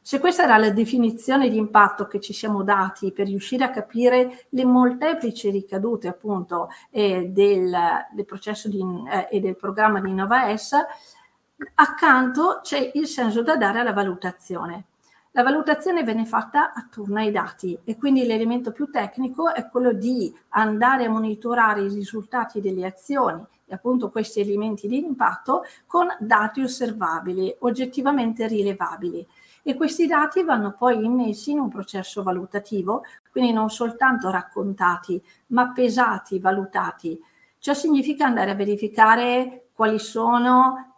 Se 0.01 0.19
questa 0.19 0.43
era 0.43 0.57
la 0.57 0.69
definizione 0.69 1.49
di 1.49 1.57
impatto 1.57 2.05
che 2.05 2.19
ci 2.19 2.31
siamo 2.31 2.61
dati 2.61 3.11
per 3.11 3.25
riuscire 3.25 3.63
a 3.63 3.71
capire 3.71 4.45
le 4.49 4.63
molteplici 4.63 5.49
ricadute 5.49 6.07
appunto 6.07 6.69
eh, 6.91 7.29
del, 7.29 7.75
del, 8.13 8.25
processo 8.25 8.69
di, 8.69 8.83
eh, 9.11 9.27
e 9.31 9.39
del 9.39 9.55
programma 9.55 9.99
di 9.99 10.11
InnovaS, 10.11 10.73
accanto 11.73 12.59
c'è 12.61 12.91
il 12.93 13.07
senso 13.07 13.41
da 13.41 13.57
dare 13.57 13.79
alla 13.79 13.93
valutazione. 13.93 14.83
La 15.35 15.43
valutazione 15.43 16.03
viene 16.03 16.25
fatta 16.25 16.71
attorno 16.71 17.19
ai 17.19 17.29
dati 17.29 17.77
e 17.83 17.97
quindi 17.97 18.25
l'elemento 18.25 18.71
più 18.71 18.89
tecnico 18.89 19.53
è 19.53 19.67
quello 19.67 19.91
di 19.91 20.33
andare 20.51 21.03
a 21.03 21.09
monitorare 21.09 21.81
i 21.81 21.89
risultati 21.89 22.61
delle 22.61 22.85
azioni 22.85 23.45
appunto 23.69 24.11
questi 24.11 24.39
elementi 24.39 24.87
di 24.87 24.97
impatto 24.97 25.63
con 25.87 26.07
dati 26.19 26.61
osservabili, 26.61 27.53
oggettivamente 27.59 28.47
rilevabili. 28.47 29.27
E 29.61 29.73
questi 29.73 30.07
dati 30.07 30.41
vanno 30.43 30.73
poi 30.77 31.03
immessi 31.03 31.51
in 31.51 31.59
un 31.59 31.67
processo 31.67 32.23
valutativo, 32.23 33.03
quindi 33.29 33.51
non 33.51 33.69
soltanto 33.69 34.29
raccontati, 34.29 35.21
ma 35.47 35.73
pesati, 35.73 36.39
valutati. 36.39 37.19
Ciò 37.57 37.73
significa 37.73 38.25
andare 38.25 38.51
a 38.51 38.55
verificare 38.55 39.67
quali 39.73 39.99
sono 39.99 40.93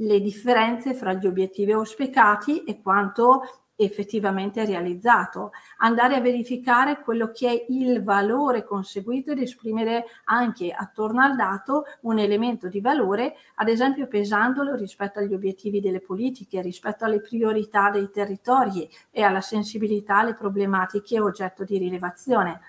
le 0.00 0.20
differenze 0.20 0.94
fra 0.94 1.12
gli 1.12 1.26
obiettivi 1.26 1.72
auspicati 1.72 2.64
e 2.64 2.80
quanto 2.82 3.42
effettivamente 3.84 4.64
realizzato, 4.64 5.52
andare 5.78 6.16
a 6.16 6.20
verificare 6.20 7.00
quello 7.00 7.30
che 7.30 7.48
è 7.48 7.64
il 7.68 8.02
valore 8.02 8.64
conseguito 8.64 9.32
ed 9.32 9.40
esprimere 9.40 10.04
anche 10.24 10.70
attorno 10.70 11.22
al 11.22 11.36
dato 11.36 11.84
un 12.02 12.18
elemento 12.18 12.68
di 12.68 12.80
valore, 12.80 13.34
ad 13.56 13.68
esempio 13.68 14.06
pesandolo 14.06 14.74
rispetto 14.74 15.18
agli 15.18 15.32
obiettivi 15.32 15.80
delle 15.80 16.00
politiche, 16.00 16.60
rispetto 16.60 17.04
alle 17.04 17.20
priorità 17.20 17.90
dei 17.90 18.10
territori 18.10 18.88
e 19.10 19.22
alla 19.22 19.40
sensibilità 19.40 20.18
alle 20.18 20.34
problematiche 20.34 21.20
oggetto 21.20 21.64
di 21.64 21.78
rilevazione 21.78 22.60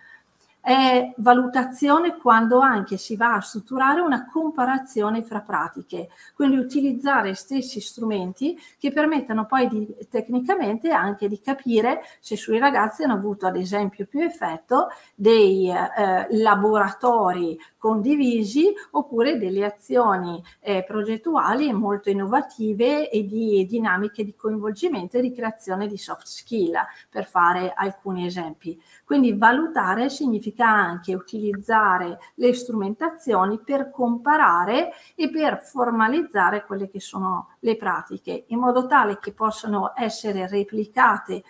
è 0.61 1.11
valutazione 1.17 2.17
quando 2.17 2.59
anche 2.59 2.97
si 2.97 3.15
va 3.15 3.33
a 3.33 3.41
strutturare 3.41 3.99
una 3.99 4.29
comparazione 4.29 5.23
fra 5.23 5.41
pratiche, 5.41 6.09
quindi 6.35 6.57
utilizzare 6.57 7.33
stessi 7.33 7.81
strumenti 7.81 8.57
che 8.77 8.91
permettano 8.91 9.45
poi 9.45 9.67
di, 9.67 9.87
tecnicamente 10.09 10.91
anche 10.91 11.27
di 11.27 11.39
capire 11.41 12.01
se 12.19 12.37
sui 12.37 12.59
ragazzi 12.59 13.03
hanno 13.03 13.15
avuto 13.15 13.47
ad 13.47 13.55
esempio 13.55 14.05
più 14.05 14.21
effetto 14.21 14.89
dei 15.15 15.69
eh, 15.69 16.27
laboratori 16.29 17.59
condivisi 17.81 18.71
oppure 18.91 19.39
delle 19.39 19.65
azioni 19.65 20.39
eh, 20.59 20.83
progettuali 20.83 21.73
molto 21.73 22.11
innovative 22.11 23.09
e 23.09 23.25
di 23.25 23.65
dinamiche 23.65 24.23
di 24.23 24.35
coinvolgimento 24.35 25.17
e 25.17 25.21
di 25.21 25.33
creazione 25.33 25.87
di 25.87 25.97
soft 25.97 26.27
skill, 26.27 26.73
per 27.09 27.25
fare 27.25 27.73
alcuni 27.75 28.27
esempi. 28.27 28.79
Quindi 29.03 29.33
valutare 29.33 30.09
significa 30.09 30.67
anche 30.67 31.15
utilizzare 31.15 32.19
le 32.35 32.53
strumentazioni 32.53 33.59
per 33.59 33.89
comparare 33.89 34.91
e 35.15 35.31
per 35.31 35.59
formalizzare 35.63 36.63
quelle 36.67 36.87
che 36.87 36.99
sono 36.99 37.55
le 37.61 37.77
pratiche, 37.77 38.43
in 38.49 38.59
modo 38.59 38.85
tale 38.85 39.17
che 39.17 39.33
possano 39.33 39.93
essere 39.95 40.47
replicate 40.47 41.41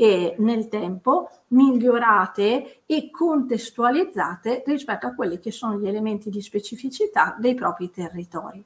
e 0.00 0.34
nel 0.38 0.68
tempo 0.68 1.28
migliorate 1.48 2.84
e 2.86 3.10
contestualizzate 3.10 4.62
rispetto 4.64 5.06
a 5.06 5.12
quelli 5.12 5.38
che 5.38 5.50
sono 5.50 5.78
gli 5.78 5.86
elementi 5.86 6.30
di 6.30 6.40
specificità 6.40 7.36
dei 7.38 7.52
propri 7.54 7.90
territori. 7.90 8.64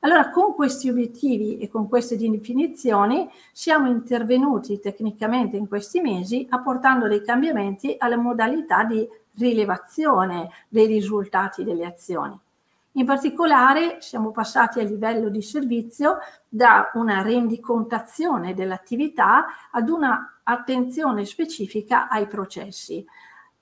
Allora, 0.00 0.28
con 0.28 0.54
questi 0.54 0.90
obiettivi 0.90 1.56
e 1.56 1.70
con 1.70 1.88
queste 1.88 2.18
definizioni 2.18 3.26
siamo 3.52 3.88
intervenuti 3.88 4.78
tecnicamente 4.80 5.56
in 5.56 5.66
questi 5.66 6.02
mesi 6.02 6.46
apportando 6.50 7.08
dei 7.08 7.24
cambiamenti 7.24 7.94
alle 7.96 8.16
modalità 8.16 8.84
di 8.84 9.08
rilevazione 9.38 10.50
dei 10.68 10.86
risultati 10.86 11.64
delle 11.64 11.86
azioni. 11.86 12.38
In 12.94 13.06
particolare 13.06 13.98
siamo 14.00 14.30
passati 14.30 14.80
a 14.80 14.82
livello 14.82 15.28
di 15.28 15.40
servizio 15.40 16.18
da 16.48 16.90
una 16.94 17.22
rendicontazione 17.22 18.52
dell'attività 18.52 19.46
ad 19.70 19.88
una 19.88 20.39
attenzione 20.50 21.24
specifica 21.24 22.08
ai 22.08 22.26
processi. 22.26 23.04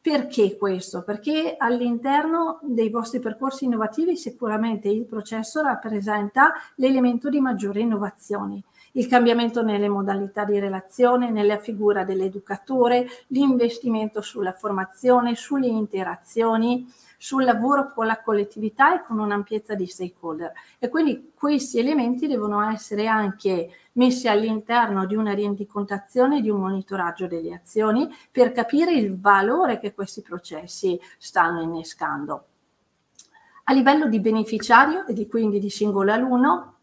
Perché 0.00 0.56
questo? 0.56 1.02
Perché 1.02 1.56
all'interno 1.58 2.60
dei 2.62 2.88
vostri 2.88 3.18
percorsi 3.20 3.64
innovativi 3.64 4.16
sicuramente 4.16 4.88
il 4.88 5.04
processo 5.04 5.60
rappresenta 5.60 6.52
l'elemento 6.76 7.28
di 7.28 7.40
maggiore 7.40 7.80
innovazione 7.80 8.62
il 8.92 9.06
cambiamento 9.06 9.62
nelle 9.62 9.88
modalità 9.88 10.44
di 10.44 10.58
relazione, 10.58 11.30
nella 11.30 11.58
figura 11.58 12.04
dell'educatore, 12.04 13.06
l'investimento 13.28 14.20
sulla 14.20 14.52
formazione, 14.52 15.36
sulle 15.36 15.68
interazioni, 15.68 16.86
sul 17.18 17.44
lavoro 17.44 17.92
con 17.92 18.06
la 18.06 18.22
collettività 18.22 18.94
e 18.94 19.04
con 19.04 19.18
un'ampiezza 19.18 19.74
di 19.74 19.86
stakeholder. 19.86 20.52
E 20.78 20.88
quindi 20.88 21.32
questi 21.34 21.80
elementi 21.80 22.28
devono 22.28 22.62
essere 22.70 23.08
anche 23.08 23.70
messi 23.94 24.28
all'interno 24.28 25.04
di 25.04 25.16
una 25.16 25.34
rendicontazione, 25.34 26.40
di 26.40 26.48
un 26.48 26.60
monitoraggio 26.60 27.26
delle 27.26 27.52
azioni 27.52 28.08
per 28.30 28.52
capire 28.52 28.92
il 28.94 29.18
valore 29.18 29.80
che 29.80 29.92
questi 29.92 30.22
processi 30.22 30.98
stanno 31.18 31.60
innescando. 31.60 32.44
A 33.64 33.72
livello 33.72 34.06
di 34.06 34.20
beneficiario 34.20 35.04
e 35.06 35.12
di 35.12 35.26
quindi 35.26 35.58
di 35.58 35.68
singolo 35.68 36.12
alunno, 36.12 36.77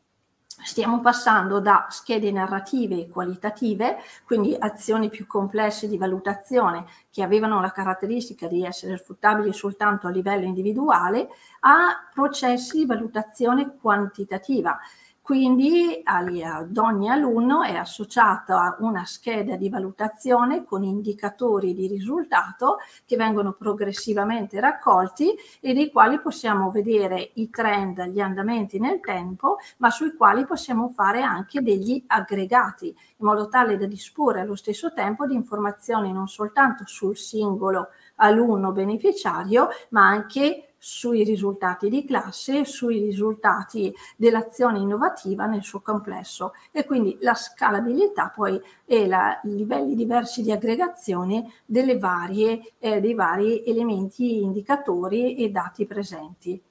stiamo 0.66 1.00
passando 1.00 1.60
da 1.60 1.86
schede 1.90 2.32
narrative 2.32 3.00
e 3.00 3.08
qualitative, 3.08 3.98
quindi 4.26 4.56
azioni 4.58 5.10
più 5.10 5.28
complesse 5.28 5.88
di 5.88 5.98
valutazione 5.98 6.86
che 7.12 7.22
avevano 7.22 7.62
la 7.62 7.72
caratteristica 7.72 8.48
di 8.48 8.66
essere 8.66 8.98
sfruttabili 8.98 9.54
soltanto 9.54 10.08
a 10.08 10.10
livello 10.10 10.46
individuale, 10.46 11.30
a 11.62 12.10
processi 12.12 12.80
di 12.80 12.86
valutazione 12.86 13.78
quantitativa 13.80 14.80
quindi 15.26 16.02
ad 16.04 16.78
ogni 16.78 17.10
alunno 17.10 17.64
è 17.64 17.74
associata 17.74 18.78
una 18.82 19.06
scheda 19.06 19.56
di 19.56 19.70
valutazione 19.70 20.64
con 20.64 20.84
indicatori 20.84 21.74
di 21.74 21.88
risultato 21.88 22.78
che 23.08 23.18
vengono 23.18 23.54
progressivamente 23.54 24.60
raccolti 24.60 25.34
e 25.62 25.74
dei 25.74 25.90
quali 25.90 26.20
possiamo 26.20 26.70
vedere 26.70 27.32
i 27.34 27.50
trend, 27.50 28.04
gli 28.10 28.20
andamenti 28.20 28.78
nel 28.78 29.00
tempo, 29.00 29.58
ma 29.78 29.90
sui 29.90 30.14
quali 30.14 30.46
possiamo 30.46 30.90
fare 30.90 31.24
anche 31.24 31.64
degli 31.64 32.04
aggregati 32.06 32.86
in 32.90 33.26
modo 33.26 33.48
tale 33.48 33.78
da 33.78 33.88
disporre 33.88 34.42
allo 34.42 34.56
stesso 34.56 34.94
tempo 34.94 35.26
di 35.26 35.34
informazioni 35.34 36.14
non 36.14 36.28
soltanto 36.28 36.84
sul 36.86 37.18
singolo 37.18 37.88
alunno 38.18 38.72
beneficiario, 38.72 39.70
ma 39.90 40.06
anche 40.06 40.75
sui 40.86 41.24
risultati 41.24 41.90
di 41.90 42.06
classe, 42.06 42.64
sui 42.64 43.00
risultati 43.00 43.92
dell'azione 44.16 44.78
innovativa 44.78 45.48
nel 45.48 45.64
suo 45.64 45.80
complesso 45.80 46.54
e 46.72 46.86
quindi 46.86 47.18
la 47.22 47.34
scalabilità 47.34 48.30
poi 48.30 48.62
e 48.86 49.02
i 49.02 49.56
livelli 49.56 49.96
diversi 49.96 50.44
di 50.44 50.52
aggregazione 50.52 51.52
varie, 51.98 52.74
eh, 52.78 53.02
dei 53.02 53.16
vari 53.16 53.66
elementi 53.66 54.44
indicatori 54.44 55.36
e 55.38 55.50
dati 55.50 55.88
presenti. 55.88 56.62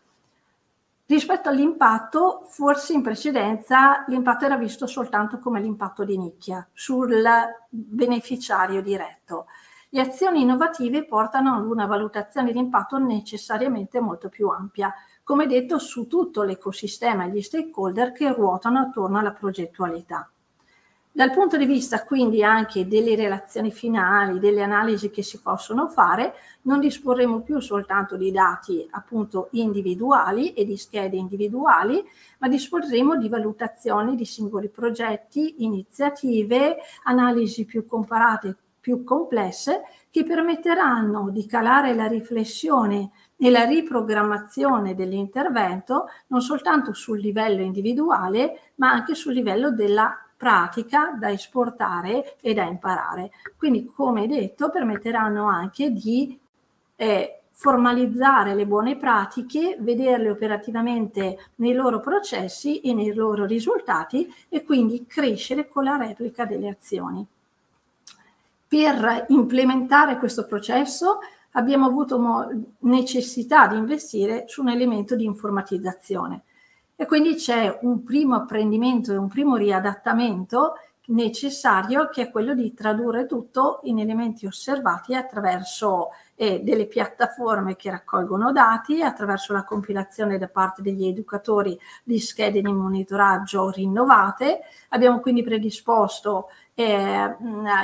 Rispetto 1.07 1.49
all'impatto, 1.49 2.43
forse 2.45 2.93
in 2.93 3.03
precedenza 3.03 4.05
l'impatto 4.07 4.45
era 4.45 4.57
visto 4.57 4.87
soltanto 4.87 5.41
come 5.41 5.61
l'impatto 5.61 6.05
di 6.05 6.17
nicchia 6.17 6.65
sul 6.73 7.21
beneficiario 7.69 8.81
diretto. 8.81 9.47
Le 9.95 10.01
azioni 10.01 10.41
innovative 10.41 11.05
portano 11.05 11.55
ad 11.55 11.67
una 11.67 11.87
valutazione 11.87 12.51
di 12.51 12.59
impatto 12.59 12.99
necessariamente 12.99 14.01
molto 14.01 14.29
più 14.29 14.49
ampia, 14.49 14.93
come 15.23 15.47
detto 15.47 15.79
su 15.79 16.09
tutto 16.09 16.43
l'ecosistema 16.43 17.27
e 17.27 17.31
gli 17.31 17.41
stakeholder 17.41 18.11
che 18.11 18.33
ruotano 18.33 18.81
attorno 18.81 19.21
alla 19.21 19.31
progettualità. 19.31 20.29
Dal 21.13 21.31
punto 21.31 21.57
di 21.57 21.65
vista 21.65 22.03
quindi 22.03 22.43
anche 22.43 22.89
delle 22.89 23.15
relazioni 23.15 23.71
finali, 23.71 24.41
delle 24.41 24.65
analisi 24.65 25.11
che 25.11 25.23
si 25.23 25.41
possono 25.41 25.87
fare, 25.87 26.35
non 26.63 26.81
disporremo 26.81 27.43
più 27.43 27.61
soltanto 27.61 28.17
di 28.17 28.33
dati 28.33 28.85
appunto 28.91 29.47
individuali 29.53 30.55
e 30.55 30.65
di 30.65 30.77
schede 30.77 31.17
individuali, 31.17 32.05
ma 32.39 32.49
disporremo 32.49 33.17
di 33.17 33.29
valutazioni 33.29 34.17
di 34.17 34.25
singoli 34.25 34.69
progetti, 34.69 35.63
iniziative, 35.63 36.79
analisi 37.05 37.65
più 37.65 37.87
comparate 37.87 38.57
più 38.85 39.03
complesse 39.03 39.85
che 40.11 40.25
permetteranno 40.25 41.31
di 41.31 41.47
calare 41.47 41.95
la 41.95 42.07
riflessione 42.07 43.13
e 43.35 43.49
la 43.49 43.65
riprogrammazione 43.65 44.95
dell'intervento 44.95 46.11
non 46.27 46.43
soltanto 46.43 46.93
sul 46.93 47.19
livello 47.19 47.63
individuale, 47.63 48.73
ma 48.75 48.91
anche 48.91 49.15
sul 49.15 49.33
livello 49.33 49.71
della 49.71 50.15
pratica 50.37 51.17
da 51.19 51.31
esportare 51.31 52.37
e 52.43 52.53
da 52.53 52.65
imparare. 52.65 53.31
Quindi, 53.57 53.87
come 53.87 54.27
detto, 54.27 54.69
permetteranno 54.69 55.47
anche 55.47 55.91
di 55.91 56.39
eh, 56.97 57.41
formalizzare 57.53 58.55
le 58.55 58.67
buone 58.67 58.99
pratiche, 58.99 59.79
vederle 59.81 60.29
operativamente 60.29 61.39
nei 61.55 61.73
loro 61.73 62.01
processi 62.01 62.81
e 62.81 62.93
nei 62.93 63.15
loro 63.15 63.47
risultati 63.47 64.31
e 64.51 64.63
quindi 64.63 65.07
crescere 65.07 65.69
con 65.69 65.85
la 65.85 65.97
replica 65.97 66.45
delle 66.45 66.69
azioni 66.69 67.27
per 68.75 69.27
implementare 69.29 70.19
questo 70.19 70.47
processo 70.47 71.21
abbiamo 71.53 71.87
avuto 71.87 72.21
necessità 72.81 73.69
di 73.69 73.77
investire 73.77 74.47
su 74.49 74.63
un 74.63 74.71
elemento 74.71 75.15
di 75.15 75.25
informatizzazione. 75.25 76.43
E 76.97 77.07
quindi 77.07 77.37
c'è 77.37 77.79
un 77.83 78.03
primo 78.03 78.35
apprendimento 78.35 79.13
e 79.13 79.17
un 79.17 79.29
primo 79.29 79.55
riadattamento 79.55 80.73
necessario 81.07 82.09
che 82.09 82.23
è 82.23 82.31
quello 82.33 82.53
di 82.53 82.75
tradurre 82.75 83.27
tutto 83.27 83.79
in 83.85 84.01
elementi 84.01 84.45
osservati 84.45 85.15
attraverso 85.15 86.09
eh, 86.37 86.61
delle 86.61 86.87
piattaforme 86.87 87.77
che 87.77 87.91
raccolgono 87.91 88.53
dati 88.53 89.03
attraverso 89.03 89.53
la 89.53 89.65
compilazione 89.65 90.39
da 90.39 90.49
parte 90.49 90.83
degli 90.83 91.07
educatori 91.07 91.79
di 92.03 92.19
schede 92.19 92.61
di 92.61 92.73
monitoraggio 92.73 93.71
rinnovate. 93.71 94.61
Abbiamo 94.91 95.21
quindi 95.21 95.43
predisposto 95.43 96.49
eh, 96.75 97.37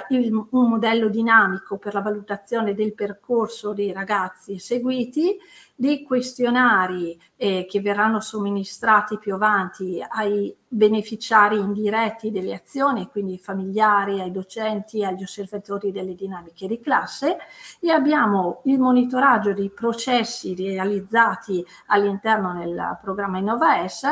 il, 0.08 0.46
un 0.50 0.68
modello 0.68 1.08
dinamico 1.08 1.78
per 1.78 1.94
la 1.94 2.00
valutazione 2.00 2.74
del 2.74 2.92
percorso 2.92 3.72
dei 3.72 3.92
ragazzi 3.92 4.58
seguiti, 4.58 5.38
dei 5.80 6.02
questionari 6.02 7.18
eh, 7.36 7.64
che 7.66 7.80
verranno 7.80 8.20
somministrati 8.20 9.16
più 9.16 9.32
avanti 9.32 10.04
ai 10.06 10.54
beneficiari 10.68 11.58
indiretti 11.58 12.30
delle 12.30 12.52
azioni, 12.52 13.08
quindi 13.08 13.32
ai 13.32 13.38
familiari, 13.38 14.20
ai 14.20 14.30
docenti, 14.30 15.06
agli 15.06 15.22
osservatori 15.22 15.90
delle 15.90 16.14
dinamiche 16.14 16.66
di 16.66 16.78
classe 16.80 17.38
e 17.80 17.90
abbiamo 17.90 18.60
il 18.64 18.78
monitoraggio 18.78 19.54
dei 19.54 19.70
processi 19.70 20.54
realizzati 20.54 21.64
all'interno 21.86 22.58
del 22.58 22.98
programma 23.00 23.38
InnovaS 23.38 24.02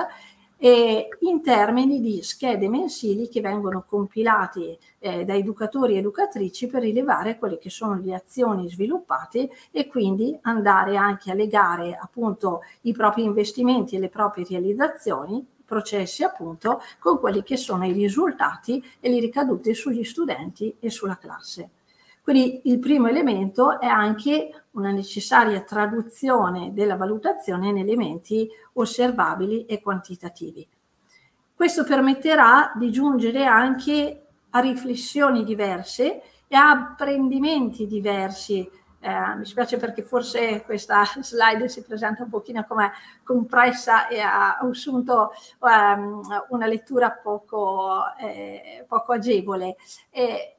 eh, 0.59 1.09
in 1.21 1.41
termini 1.41 2.01
di 2.01 2.23
schede 2.23 2.69
mensili 2.69 3.29
che 3.29 3.41
vengono 3.41 3.85
compilati 3.87 4.77
eh, 4.99 5.25
da 5.25 5.35
educatori 5.35 5.95
e 5.95 5.99
educatrici 5.99 6.67
per 6.67 6.83
rilevare 6.83 7.39
quelle 7.39 7.59
che 7.59 7.71
sono 7.71 8.01
le 8.03 8.15
azioni 8.15 8.69
sviluppate 8.69 9.49
e 9.71 9.87
quindi 9.87 10.37
andare 10.43 10.97
anche 10.97 11.31
a 11.31 11.35
legare 11.35 11.97
appunto 11.97 12.63
i 12.83 12.93
propri 12.93 13.23
investimenti 13.23 13.97
e 13.97 14.01
le 14.01 14.09
proprie 14.09 14.45
realizzazioni 14.49 15.47
processi 15.65 16.25
appunto 16.25 16.81
con 16.99 17.19
quelli 17.19 17.43
che 17.43 17.57
sono 17.57 17.87
i 17.87 17.93
risultati 17.93 18.83
e 19.01 19.11
le 19.11 19.21
ricadute 19.21 19.75
sugli 19.75 20.03
studenti 20.03 20.75
e 20.81 20.91
sulla 20.91 21.19
classe. 21.19 21.71
Quindi 22.29 22.61
il 22.65 22.79
primo 22.79 23.09
elemento 23.09 23.81
è 23.81 23.87
anche 23.87 24.65
una 24.73 24.91
necessaria 24.91 25.63
traduzione 25.63 26.75
della 26.75 26.95
valutazione 26.95 27.69
in 27.69 27.79
elementi 27.79 28.47
osservabili 28.75 29.65
e 29.65 29.81
quantitativi. 29.81 30.69
Questo 31.55 31.85
permetterà 31.85 32.73
di 32.75 32.91
giungere 32.93 33.47
anche 33.47 34.27
a 34.51 34.61
riflessioni 34.61 35.43
diverse 35.43 36.21
e 36.47 36.55
a 36.55 36.69
apprendimenti 36.69 37.87
diversi. 37.87 38.71
Eh, 39.01 39.35
mi 39.37 39.47
spiace 39.47 39.79
perché 39.79 40.03
forse 40.03 40.65
questa 40.67 41.05
slide 41.23 41.67
si 41.71 41.83
presenta 41.83 42.25
un 42.25 42.29
pochino 42.29 42.63
come 42.69 42.93
compressa 43.23 44.07
e 44.09 44.21
ha 44.21 44.59
assunto 44.59 45.33
um, 45.61 46.21
una 46.51 46.67
lettura 46.67 47.11
poco, 47.11 48.03
eh, 48.21 48.85
poco 48.87 49.13
agevole. 49.13 49.77
E 50.11 50.58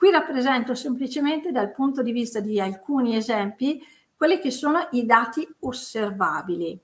Qui 0.00 0.10
rappresento 0.10 0.74
semplicemente 0.74 1.52
dal 1.52 1.72
punto 1.72 2.02
di 2.02 2.10
vista 2.10 2.40
di 2.40 2.58
alcuni 2.58 3.16
esempi 3.16 3.86
quelli 4.16 4.38
che 4.38 4.50
sono 4.50 4.88
i 4.92 5.04
dati 5.04 5.46
osservabili. 5.58 6.80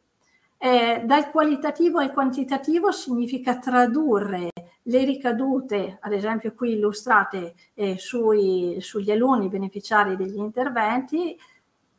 Eh, 0.59 1.01
dal 1.03 1.31
qualitativo 1.31 1.99
al 1.99 2.13
quantitativo 2.13 2.93
significa 2.93 3.57
tradurre 3.57 4.51
le 4.83 5.05
ricadute, 5.07 5.97
ad 5.99 6.13
esempio 6.13 6.53
qui 6.53 6.73
illustrate 6.73 7.55
eh, 7.73 7.97
sui, 7.97 8.77
sugli 8.81 9.11
alunni 9.11 9.49
beneficiari 9.49 10.15
degli 10.15 10.37
interventi, 10.37 11.35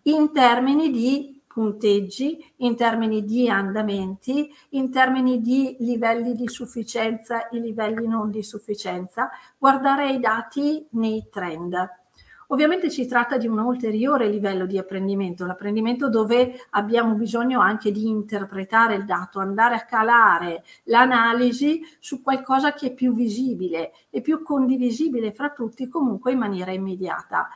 in 0.03 0.31
termini 0.31 0.91
di 0.91 1.36
punteggi 1.57 2.53
in 2.57 2.75
termini 2.75 3.25
di 3.25 3.49
andamenti, 3.49 4.47
in 4.69 4.91
termini 4.91 5.41
di 5.41 5.75
livelli 5.79 6.35
di 6.35 6.47
sufficienza 6.47 7.49
e 7.49 7.57
livelli 7.57 8.05
non 8.05 8.29
di 8.29 8.43
sufficienza, 8.43 9.31
guardare 9.57 10.11
i 10.11 10.19
dati 10.19 10.85
nei 10.91 11.27
trend. 11.31 11.73
Ovviamente 12.49 12.89
si 12.89 13.05
tratta 13.07 13.35
di 13.35 13.45
un 13.45 13.59
ulteriore 13.59 14.29
livello 14.29 14.65
di 14.65 14.77
apprendimento, 14.77 15.45
l'apprendimento 15.45 16.09
dove 16.09 16.65
abbiamo 16.69 17.15
bisogno 17.15 17.59
anche 17.59 17.91
di 17.91 18.07
interpretare 18.07 18.95
il 18.95 19.03
dato, 19.03 19.39
andare 19.39 19.75
a 19.75 19.83
calare 19.83 20.63
l'analisi 20.83 21.81
su 21.99 22.21
qualcosa 22.21 22.71
che 22.71 22.87
è 22.87 22.93
più 22.93 23.13
visibile 23.13 23.91
e 24.09 24.21
più 24.21 24.43
condivisibile 24.43 25.33
fra 25.33 25.49
tutti 25.49 25.89
comunque 25.89 26.31
in 26.31 26.37
maniera 26.37 26.71
immediata. 26.71 27.49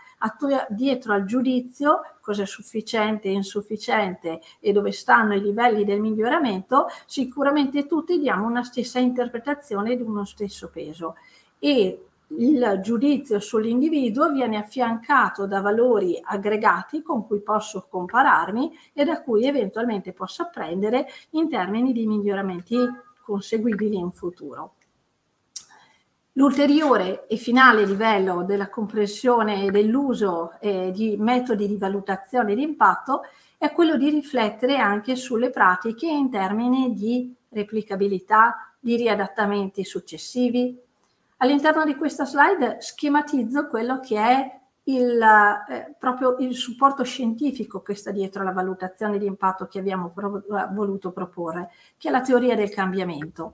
Dietro 0.67 1.13
al 1.13 1.23
giudizio 1.23 2.01
cosa 2.19 2.43
è 2.43 2.45
sufficiente 2.45 3.29
e 3.29 3.31
insufficiente 3.31 4.41
e 4.59 4.73
dove 4.73 4.91
stanno 4.91 5.35
i 5.35 5.41
livelli 5.41 5.85
del 5.85 6.01
miglioramento, 6.01 6.87
sicuramente 7.05 7.85
tutti 7.85 8.19
diamo 8.19 8.45
una 8.45 8.63
stessa 8.63 8.99
interpretazione 8.99 9.95
di 9.95 10.03
uno 10.03 10.25
stesso 10.25 10.69
peso 10.69 11.15
e 11.59 12.07
il 12.37 12.79
giudizio 12.81 13.39
sull'individuo 13.39 14.31
viene 14.31 14.57
affiancato 14.57 15.45
da 15.45 15.61
valori 15.61 16.19
aggregati 16.21 17.01
con 17.01 17.25
cui 17.25 17.41
posso 17.41 17.87
compararmi 17.89 18.71
e 18.93 19.03
da 19.03 19.21
cui 19.21 19.45
eventualmente 19.45 20.13
posso 20.13 20.43
apprendere 20.43 21.07
in 21.31 21.49
termini 21.49 21.91
di 21.91 22.07
miglioramenti 22.07 22.77
conseguibili 23.23 23.97
in 23.97 24.11
futuro. 24.11 24.75
L'ulteriore 26.35 27.27
e 27.27 27.35
finale 27.35 27.85
livello 27.85 28.43
della 28.43 28.69
comprensione 28.69 29.65
e 29.65 29.71
dell'uso 29.71 30.53
eh, 30.61 30.89
di 30.91 31.17
metodi 31.17 31.67
di 31.67 31.75
valutazione 31.75 32.55
di 32.55 32.63
impatto 32.63 33.23
è 33.57 33.71
quello 33.73 33.97
di 33.97 34.09
riflettere 34.09 34.77
anche 34.77 35.17
sulle 35.17 35.49
pratiche 35.49 36.07
in 36.07 36.29
termini 36.31 36.93
di 36.93 37.35
replicabilità, 37.49 38.73
di 38.79 38.95
riadattamenti 38.95 39.83
successivi, 39.83 40.79
All'interno 41.41 41.83
di 41.85 41.95
questa 41.95 42.23
slide 42.23 42.77
schematizzo 42.81 43.67
quello 43.67 43.99
che 43.99 44.15
è 44.15 44.59
il, 44.83 45.19
eh, 45.69 45.95
proprio 45.97 46.37
il 46.37 46.53
supporto 46.55 47.03
scientifico 47.03 47.81
che 47.81 47.95
sta 47.95 48.11
dietro 48.11 48.43
alla 48.43 48.51
valutazione 48.51 49.17
di 49.17 49.25
impatto 49.25 49.65
che 49.65 49.79
abbiamo 49.79 50.11
pro- 50.11 50.43
voluto 50.71 51.11
proporre, 51.11 51.71
che 51.97 52.09
è 52.09 52.11
la 52.11 52.21
teoria 52.21 52.55
del 52.55 52.69
cambiamento. 52.69 53.53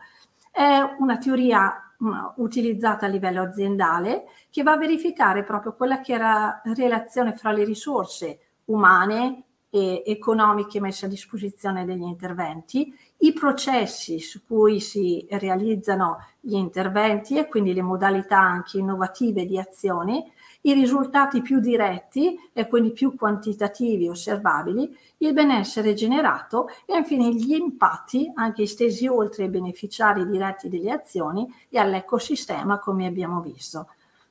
È 0.52 0.80
una 1.00 1.18
teoria 1.18 1.94
mh, 1.98 2.08
mm, 2.10 2.26
utilizzata 2.36 3.06
a 3.06 3.10
livello 3.10 3.42
aziendale 3.42 4.26
che 4.50 4.64
va 4.64 4.74
a 4.74 4.78
verificare 4.78 5.44
proprio 5.46 5.74
quella 5.74 6.02
che 6.02 6.12
era 6.12 6.62
la 6.64 6.74
relazione 6.74 7.34
fra 7.38 7.54
le 7.54 7.64
risorse 7.64 8.40
umane, 8.66 9.44
e 9.78 10.04
economiche 10.06 10.80
messe 10.80 11.06
a 11.06 11.10
disposizione 11.10 11.86
degli 11.86 12.02
interventi, 12.02 12.94
i 13.20 13.34
processi 13.34 14.20
su 14.20 14.42
cui 14.46 14.80
si 14.80 15.26
realizzano 15.30 16.18
gli 16.40 16.56
interventi 16.56 17.38
e 17.38 17.48
quindi 17.48 17.74
le 17.74 17.82
modalità 17.82 18.40
anche 18.40 18.80
innovative 18.80 19.46
di 19.46 19.60
azione, 19.60 20.32
i 20.62 20.74
risultati 20.74 21.42
più 21.42 21.60
diretti 21.60 22.38
e 22.52 22.68
quindi 22.68 22.92
più 22.92 23.16
quantitativi 23.16 24.08
osservabili, 24.08 24.96
il 25.18 25.34
benessere 25.34 25.94
generato 25.94 26.68
e 26.86 26.98
infine 26.98 27.34
gli 27.34 27.54
impatti 27.54 28.30
anche 28.34 28.64
estesi 28.64 29.08
oltre 29.08 29.44
ai 29.44 29.50
beneficiari 29.50 30.28
diretti 30.28 30.70
delle 30.70 30.92
azioni 30.92 31.48
e 31.70 31.78
all'ecosistema 31.78 32.80
come 32.80 33.06
abbiamo 33.06 33.42
visto. 33.42 33.88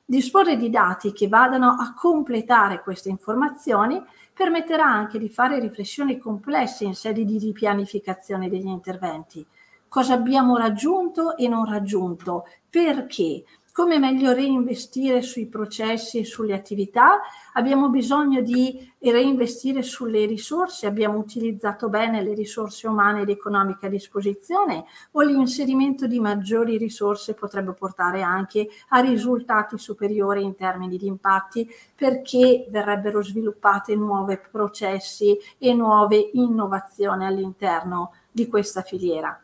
Disporre 0.09 0.55
di 0.55 0.69
dati 0.69 1.11
che 1.11 1.27
vadano 1.27 1.71
a 1.71 1.93
completare 1.93 2.81
queste 2.81 3.09
informazioni 3.09 4.01
permetterà 4.33 4.85
anche 4.85 5.19
di 5.19 5.27
fare 5.27 5.59
riflessioni 5.59 6.17
complesse 6.17 6.85
in 6.85 6.95
sede 6.95 7.25
di 7.25 7.37
ripianificazione 7.37 8.47
degli 8.47 8.67
interventi. 8.67 9.45
Cosa 9.89 10.13
abbiamo 10.13 10.55
raggiunto 10.55 11.35
e 11.35 11.49
non 11.49 11.65
raggiunto? 11.65 12.45
Perché? 12.69 13.43
Come 13.77 13.99
meglio 13.99 14.33
reinvestire 14.33 15.21
sui 15.21 15.45
processi 15.45 16.17
e 16.17 16.25
sulle 16.25 16.55
attività, 16.55 17.19
abbiamo 17.53 17.89
bisogno 17.89 18.41
di 18.41 18.91
reinvestire 18.97 19.83
sulle 19.83 20.25
risorse, 20.25 20.87
abbiamo 20.87 21.19
utilizzato 21.19 21.87
bene 21.87 22.23
le 22.23 22.33
risorse 22.33 22.87
umane 22.87 23.21
ed 23.21 23.29
economiche 23.29 23.85
a 23.85 23.89
disposizione 23.89 24.85
o 25.11 25.21
l'inserimento 25.21 26.07
di 26.07 26.19
maggiori 26.19 26.75
risorse 26.77 27.35
potrebbe 27.35 27.73
portare 27.73 28.23
anche 28.23 28.67
a 28.87 28.99
risultati 28.99 29.77
superiori 29.77 30.41
in 30.41 30.55
termini 30.55 30.97
di 30.97 31.05
impatti 31.05 31.69
perché 31.93 32.65
verrebbero 32.71 33.21
sviluppate 33.21 33.95
nuovi 33.95 34.39
processi 34.49 35.37
e 35.59 35.75
nuove 35.75 36.31
innovazioni 36.33 37.27
all'interno 37.27 38.13
di 38.31 38.47
questa 38.47 38.81
filiera. 38.81 39.39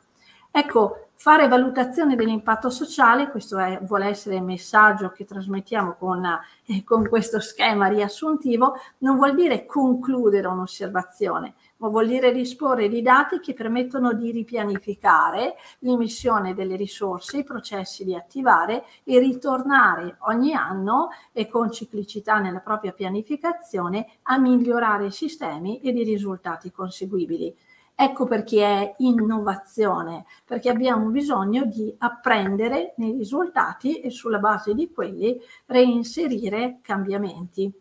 Ecco, 0.56 1.08
fare 1.16 1.48
valutazione 1.48 2.16
dell'impatto 2.16 2.70
sociale, 2.70 3.32
questo 3.32 3.58
è, 3.58 3.80
vuole 3.82 4.06
essere 4.06 4.36
il 4.36 4.44
messaggio 4.44 5.10
che 5.10 5.26
trasmettiamo 5.26 5.96
con, 5.96 6.24
eh, 6.68 6.84
con 6.84 7.10
questo 7.10 7.40
schema 7.40 7.88
riassuntivo, 7.88 8.76
non 9.00 9.16
vuol 9.16 9.34
dire 9.34 9.66
concludere 9.66 10.46
un'osservazione, 10.46 11.56
ma 11.78 11.88
vuol 11.88 12.06
dire 12.06 12.32
disporre 12.32 12.88
di 12.88 13.02
dati 13.02 13.40
che 13.40 13.56
permettono 13.56 14.14
di 14.14 14.30
ripianificare 14.30 15.56
l'emissione 15.80 16.54
delle 16.54 16.76
risorse, 16.76 17.40
i 17.40 17.44
processi 17.44 18.04
di 18.04 18.14
attivare 18.14 18.84
e 19.04 19.18
ritornare 19.18 20.18
ogni 20.28 20.54
anno 20.54 21.10
e 21.32 21.48
con 21.48 21.72
ciclicità 21.72 22.38
nella 22.38 22.60
propria 22.60 22.92
pianificazione 22.92 24.06
a 24.22 24.38
migliorare 24.38 25.08
i 25.08 25.12
sistemi 25.12 25.80
ed 25.82 25.98
i 25.98 26.04
risultati 26.04 26.72
conseguibili. 26.72 27.58
Ecco 28.04 28.26
perché 28.26 28.66
è 28.66 28.96
innovazione, 28.98 30.26
perché 30.44 30.70
abbiamo 30.70 31.06
bisogno 31.08 31.64
di 31.64 31.96
apprendere 32.00 32.96
nei 32.98 33.14
risultati 33.14 34.02
e 34.02 34.10
sulla 34.10 34.40
base 34.40 34.74
di 34.74 34.92
quelli 34.92 35.40
reinserire 35.68 36.80
cambiamenti. 36.82 37.72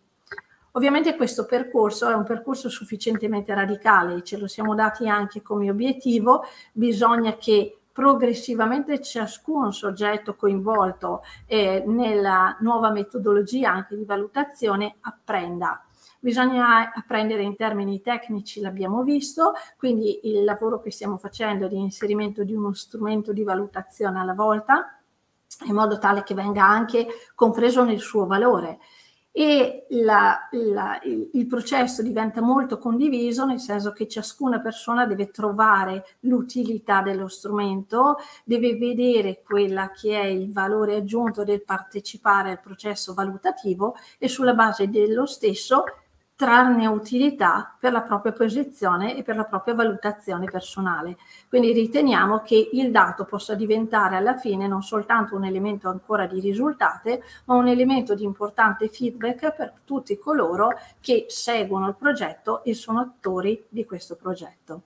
Ovviamente 0.74 1.16
questo 1.16 1.44
percorso 1.44 2.08
è 2.08 2.14
un 2.14 2.22
percorso 2.22 2.68
sufficientemente 2.68 3.52
radicale, 3.52 4.22
ce 4.22 4.38
lo 4.38 4.46
siamo 4.46 4.76
dati 4.76 5.08
anche 5.08 5.42
come 5.42 5.68
obiettivo, 5.68 6.44
bisogna 6.70 7.34
che 7.34 7.78
progressivamente 7.90 9.02
ciascun 9.02 9.72
soggetto 9.72 10.36
coinvolto 10.36 11.22
eh, 11.46 11.82
nella 11.84 12.56
nuova 12.60 12.92
metodologia 12.92 13.72
anche 13.72 13.96
di 13.96 14.04
valutazione 14.04 14.98
apprenda. 15.00 15.84
Bisogna 16.24 16.92
apprendere 16.94 17.42
in 17.42 17.56
termini 17.56 18.00
tecnici, 18.00 18.60
l'abbiamo 18.60 19.02
visto, 19.02 19.54
quindi 19.76 20.20
il 20.22 20.44
lavoro 20.44 20.80
che 20.80 20.92
stiamo 20.92 21.16
facendo 21.16 21.66
di 21.66 21.76
inserimento 21.76 22.44
di 22.44 22.54
uno 22.54 22.72
strumento 22.74 23.32
di 23.32 23.42
valutazione 23.42 24.20
alla 24.20 24.32
volta, 24.32 25.00
in 25.66 25.74
modo 25.74 25.98
tale 25.98 26.22
che 26.22 26.34
venga 26.34 26.64
anche 26.64 27.08
compreso 27.34 27.82
nel 27.82 27.98
suo 27.98 28.24
valore. 28.24 28.78
E 29.32 29.86
la, 29.88 30.46
la, 30.52 31.00
il, 31.02 31.46
processo 31.48 32.02
diventa 32.02 32.40
molto 32.40 32.78
condiviso 32.78 33.44
nel 33.44 33.58
senso 33.58 33.90
che 33.90 34.06
ciascuna 34.06 34.60
persona 34.60 35.06
deve 35.06 35.32
trovare 35.32 36.04
l'utilità 36.20 37.02
dello 37.02 37.26
strumento, 37.26 38.18
deve 38.44 38.76
vedere 38.76 39.42
quella 39.42 39.90
che 39.90 40.20
è 40.20 40.26
il 40.26 40.52
valore 40.52 40.94
aggiunto 40.94 41.42
del 41.42 41.64
partecipare 41.64 42.50
al 42.50 42.60
processo 42.60 43.12
valutativo 43.12 43.96
e 44.18 44.28
sulla 44.28 44.54
base 44.54 44.88
dello 44.88 45.26
stesso 45.26 45.82
trarne 46.34 46.86
utilità 46.86 47.76
per 47.78 47.92
la 47.92 48.00
propria 48.00 48.32
posizione 48.32 49.16
e 49.16 49.22
per 49.22 49.36
la 49.36 49.44
propria 49.44 49.74
valutazione 49.74 50.46
personale. 50.46 51.16
Quindi 51.48 51.72
riteniamo 51.72 52.40
che 52.40 52.70
il 52.72 52.90
dato 52.90 53.24
possa 53.24 53.54
diventare 53.54 54.16
alla 54.16 54.36
fine 54.36 54.66
non 54.66 54.82
soltanto 54.82 55.36
un 55.36 55.44
elemento 55.44 55.88
ancora 55.88 56.26
di 56.26 56.40
risultati, 56.40 57.20
ma 57.44 57.54
un 57.54 57.68
elemento 57.68 58.14
di 58.14 58.24
importante 58.24 58.88
feedback 58.88 59.54
per 59.54 59.72
tutti 59.84 60.18
coloro 60.18 60.70
che 61.00 61.26
seguono 61.28 61.88
il 61.88 61.94
progetto 61.94 62.64
e 62.64 62.74
sono 62.74 63.00
attori 63.00 63.64
di 63.68 63.84
questo 63.84 64.16
progetto. 64.16 64.82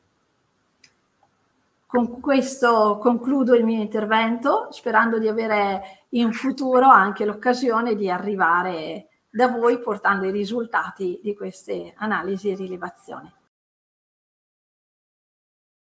Con 1.86 2.20
questo 2.20 2.98
concludo 3.00 3.54
il 3.54 3.64
mio 3.64 3.80
intervento, 3.80 4.68
sperando 4.72 5.18
di 5.18 5.28
avere 5.28 6.02
in 6.10 6.32
futuro 6.32 6.88
anche 6.88 7.24
l'occasione 7.24 7.94
di 7.94 8.10
arrivare 8.10 9.06
a 9.08 9.15
da 9.36 9.48
voi 9.48 9.78
portando 9.80 10.24
i 10.24 10.30
risultati 10.30 11.20
di 11.22 11.34
queste 11.34 11.92
analisi 11.96 12.48
e 12.48 12.54
rilevazioni. 12.54 13.30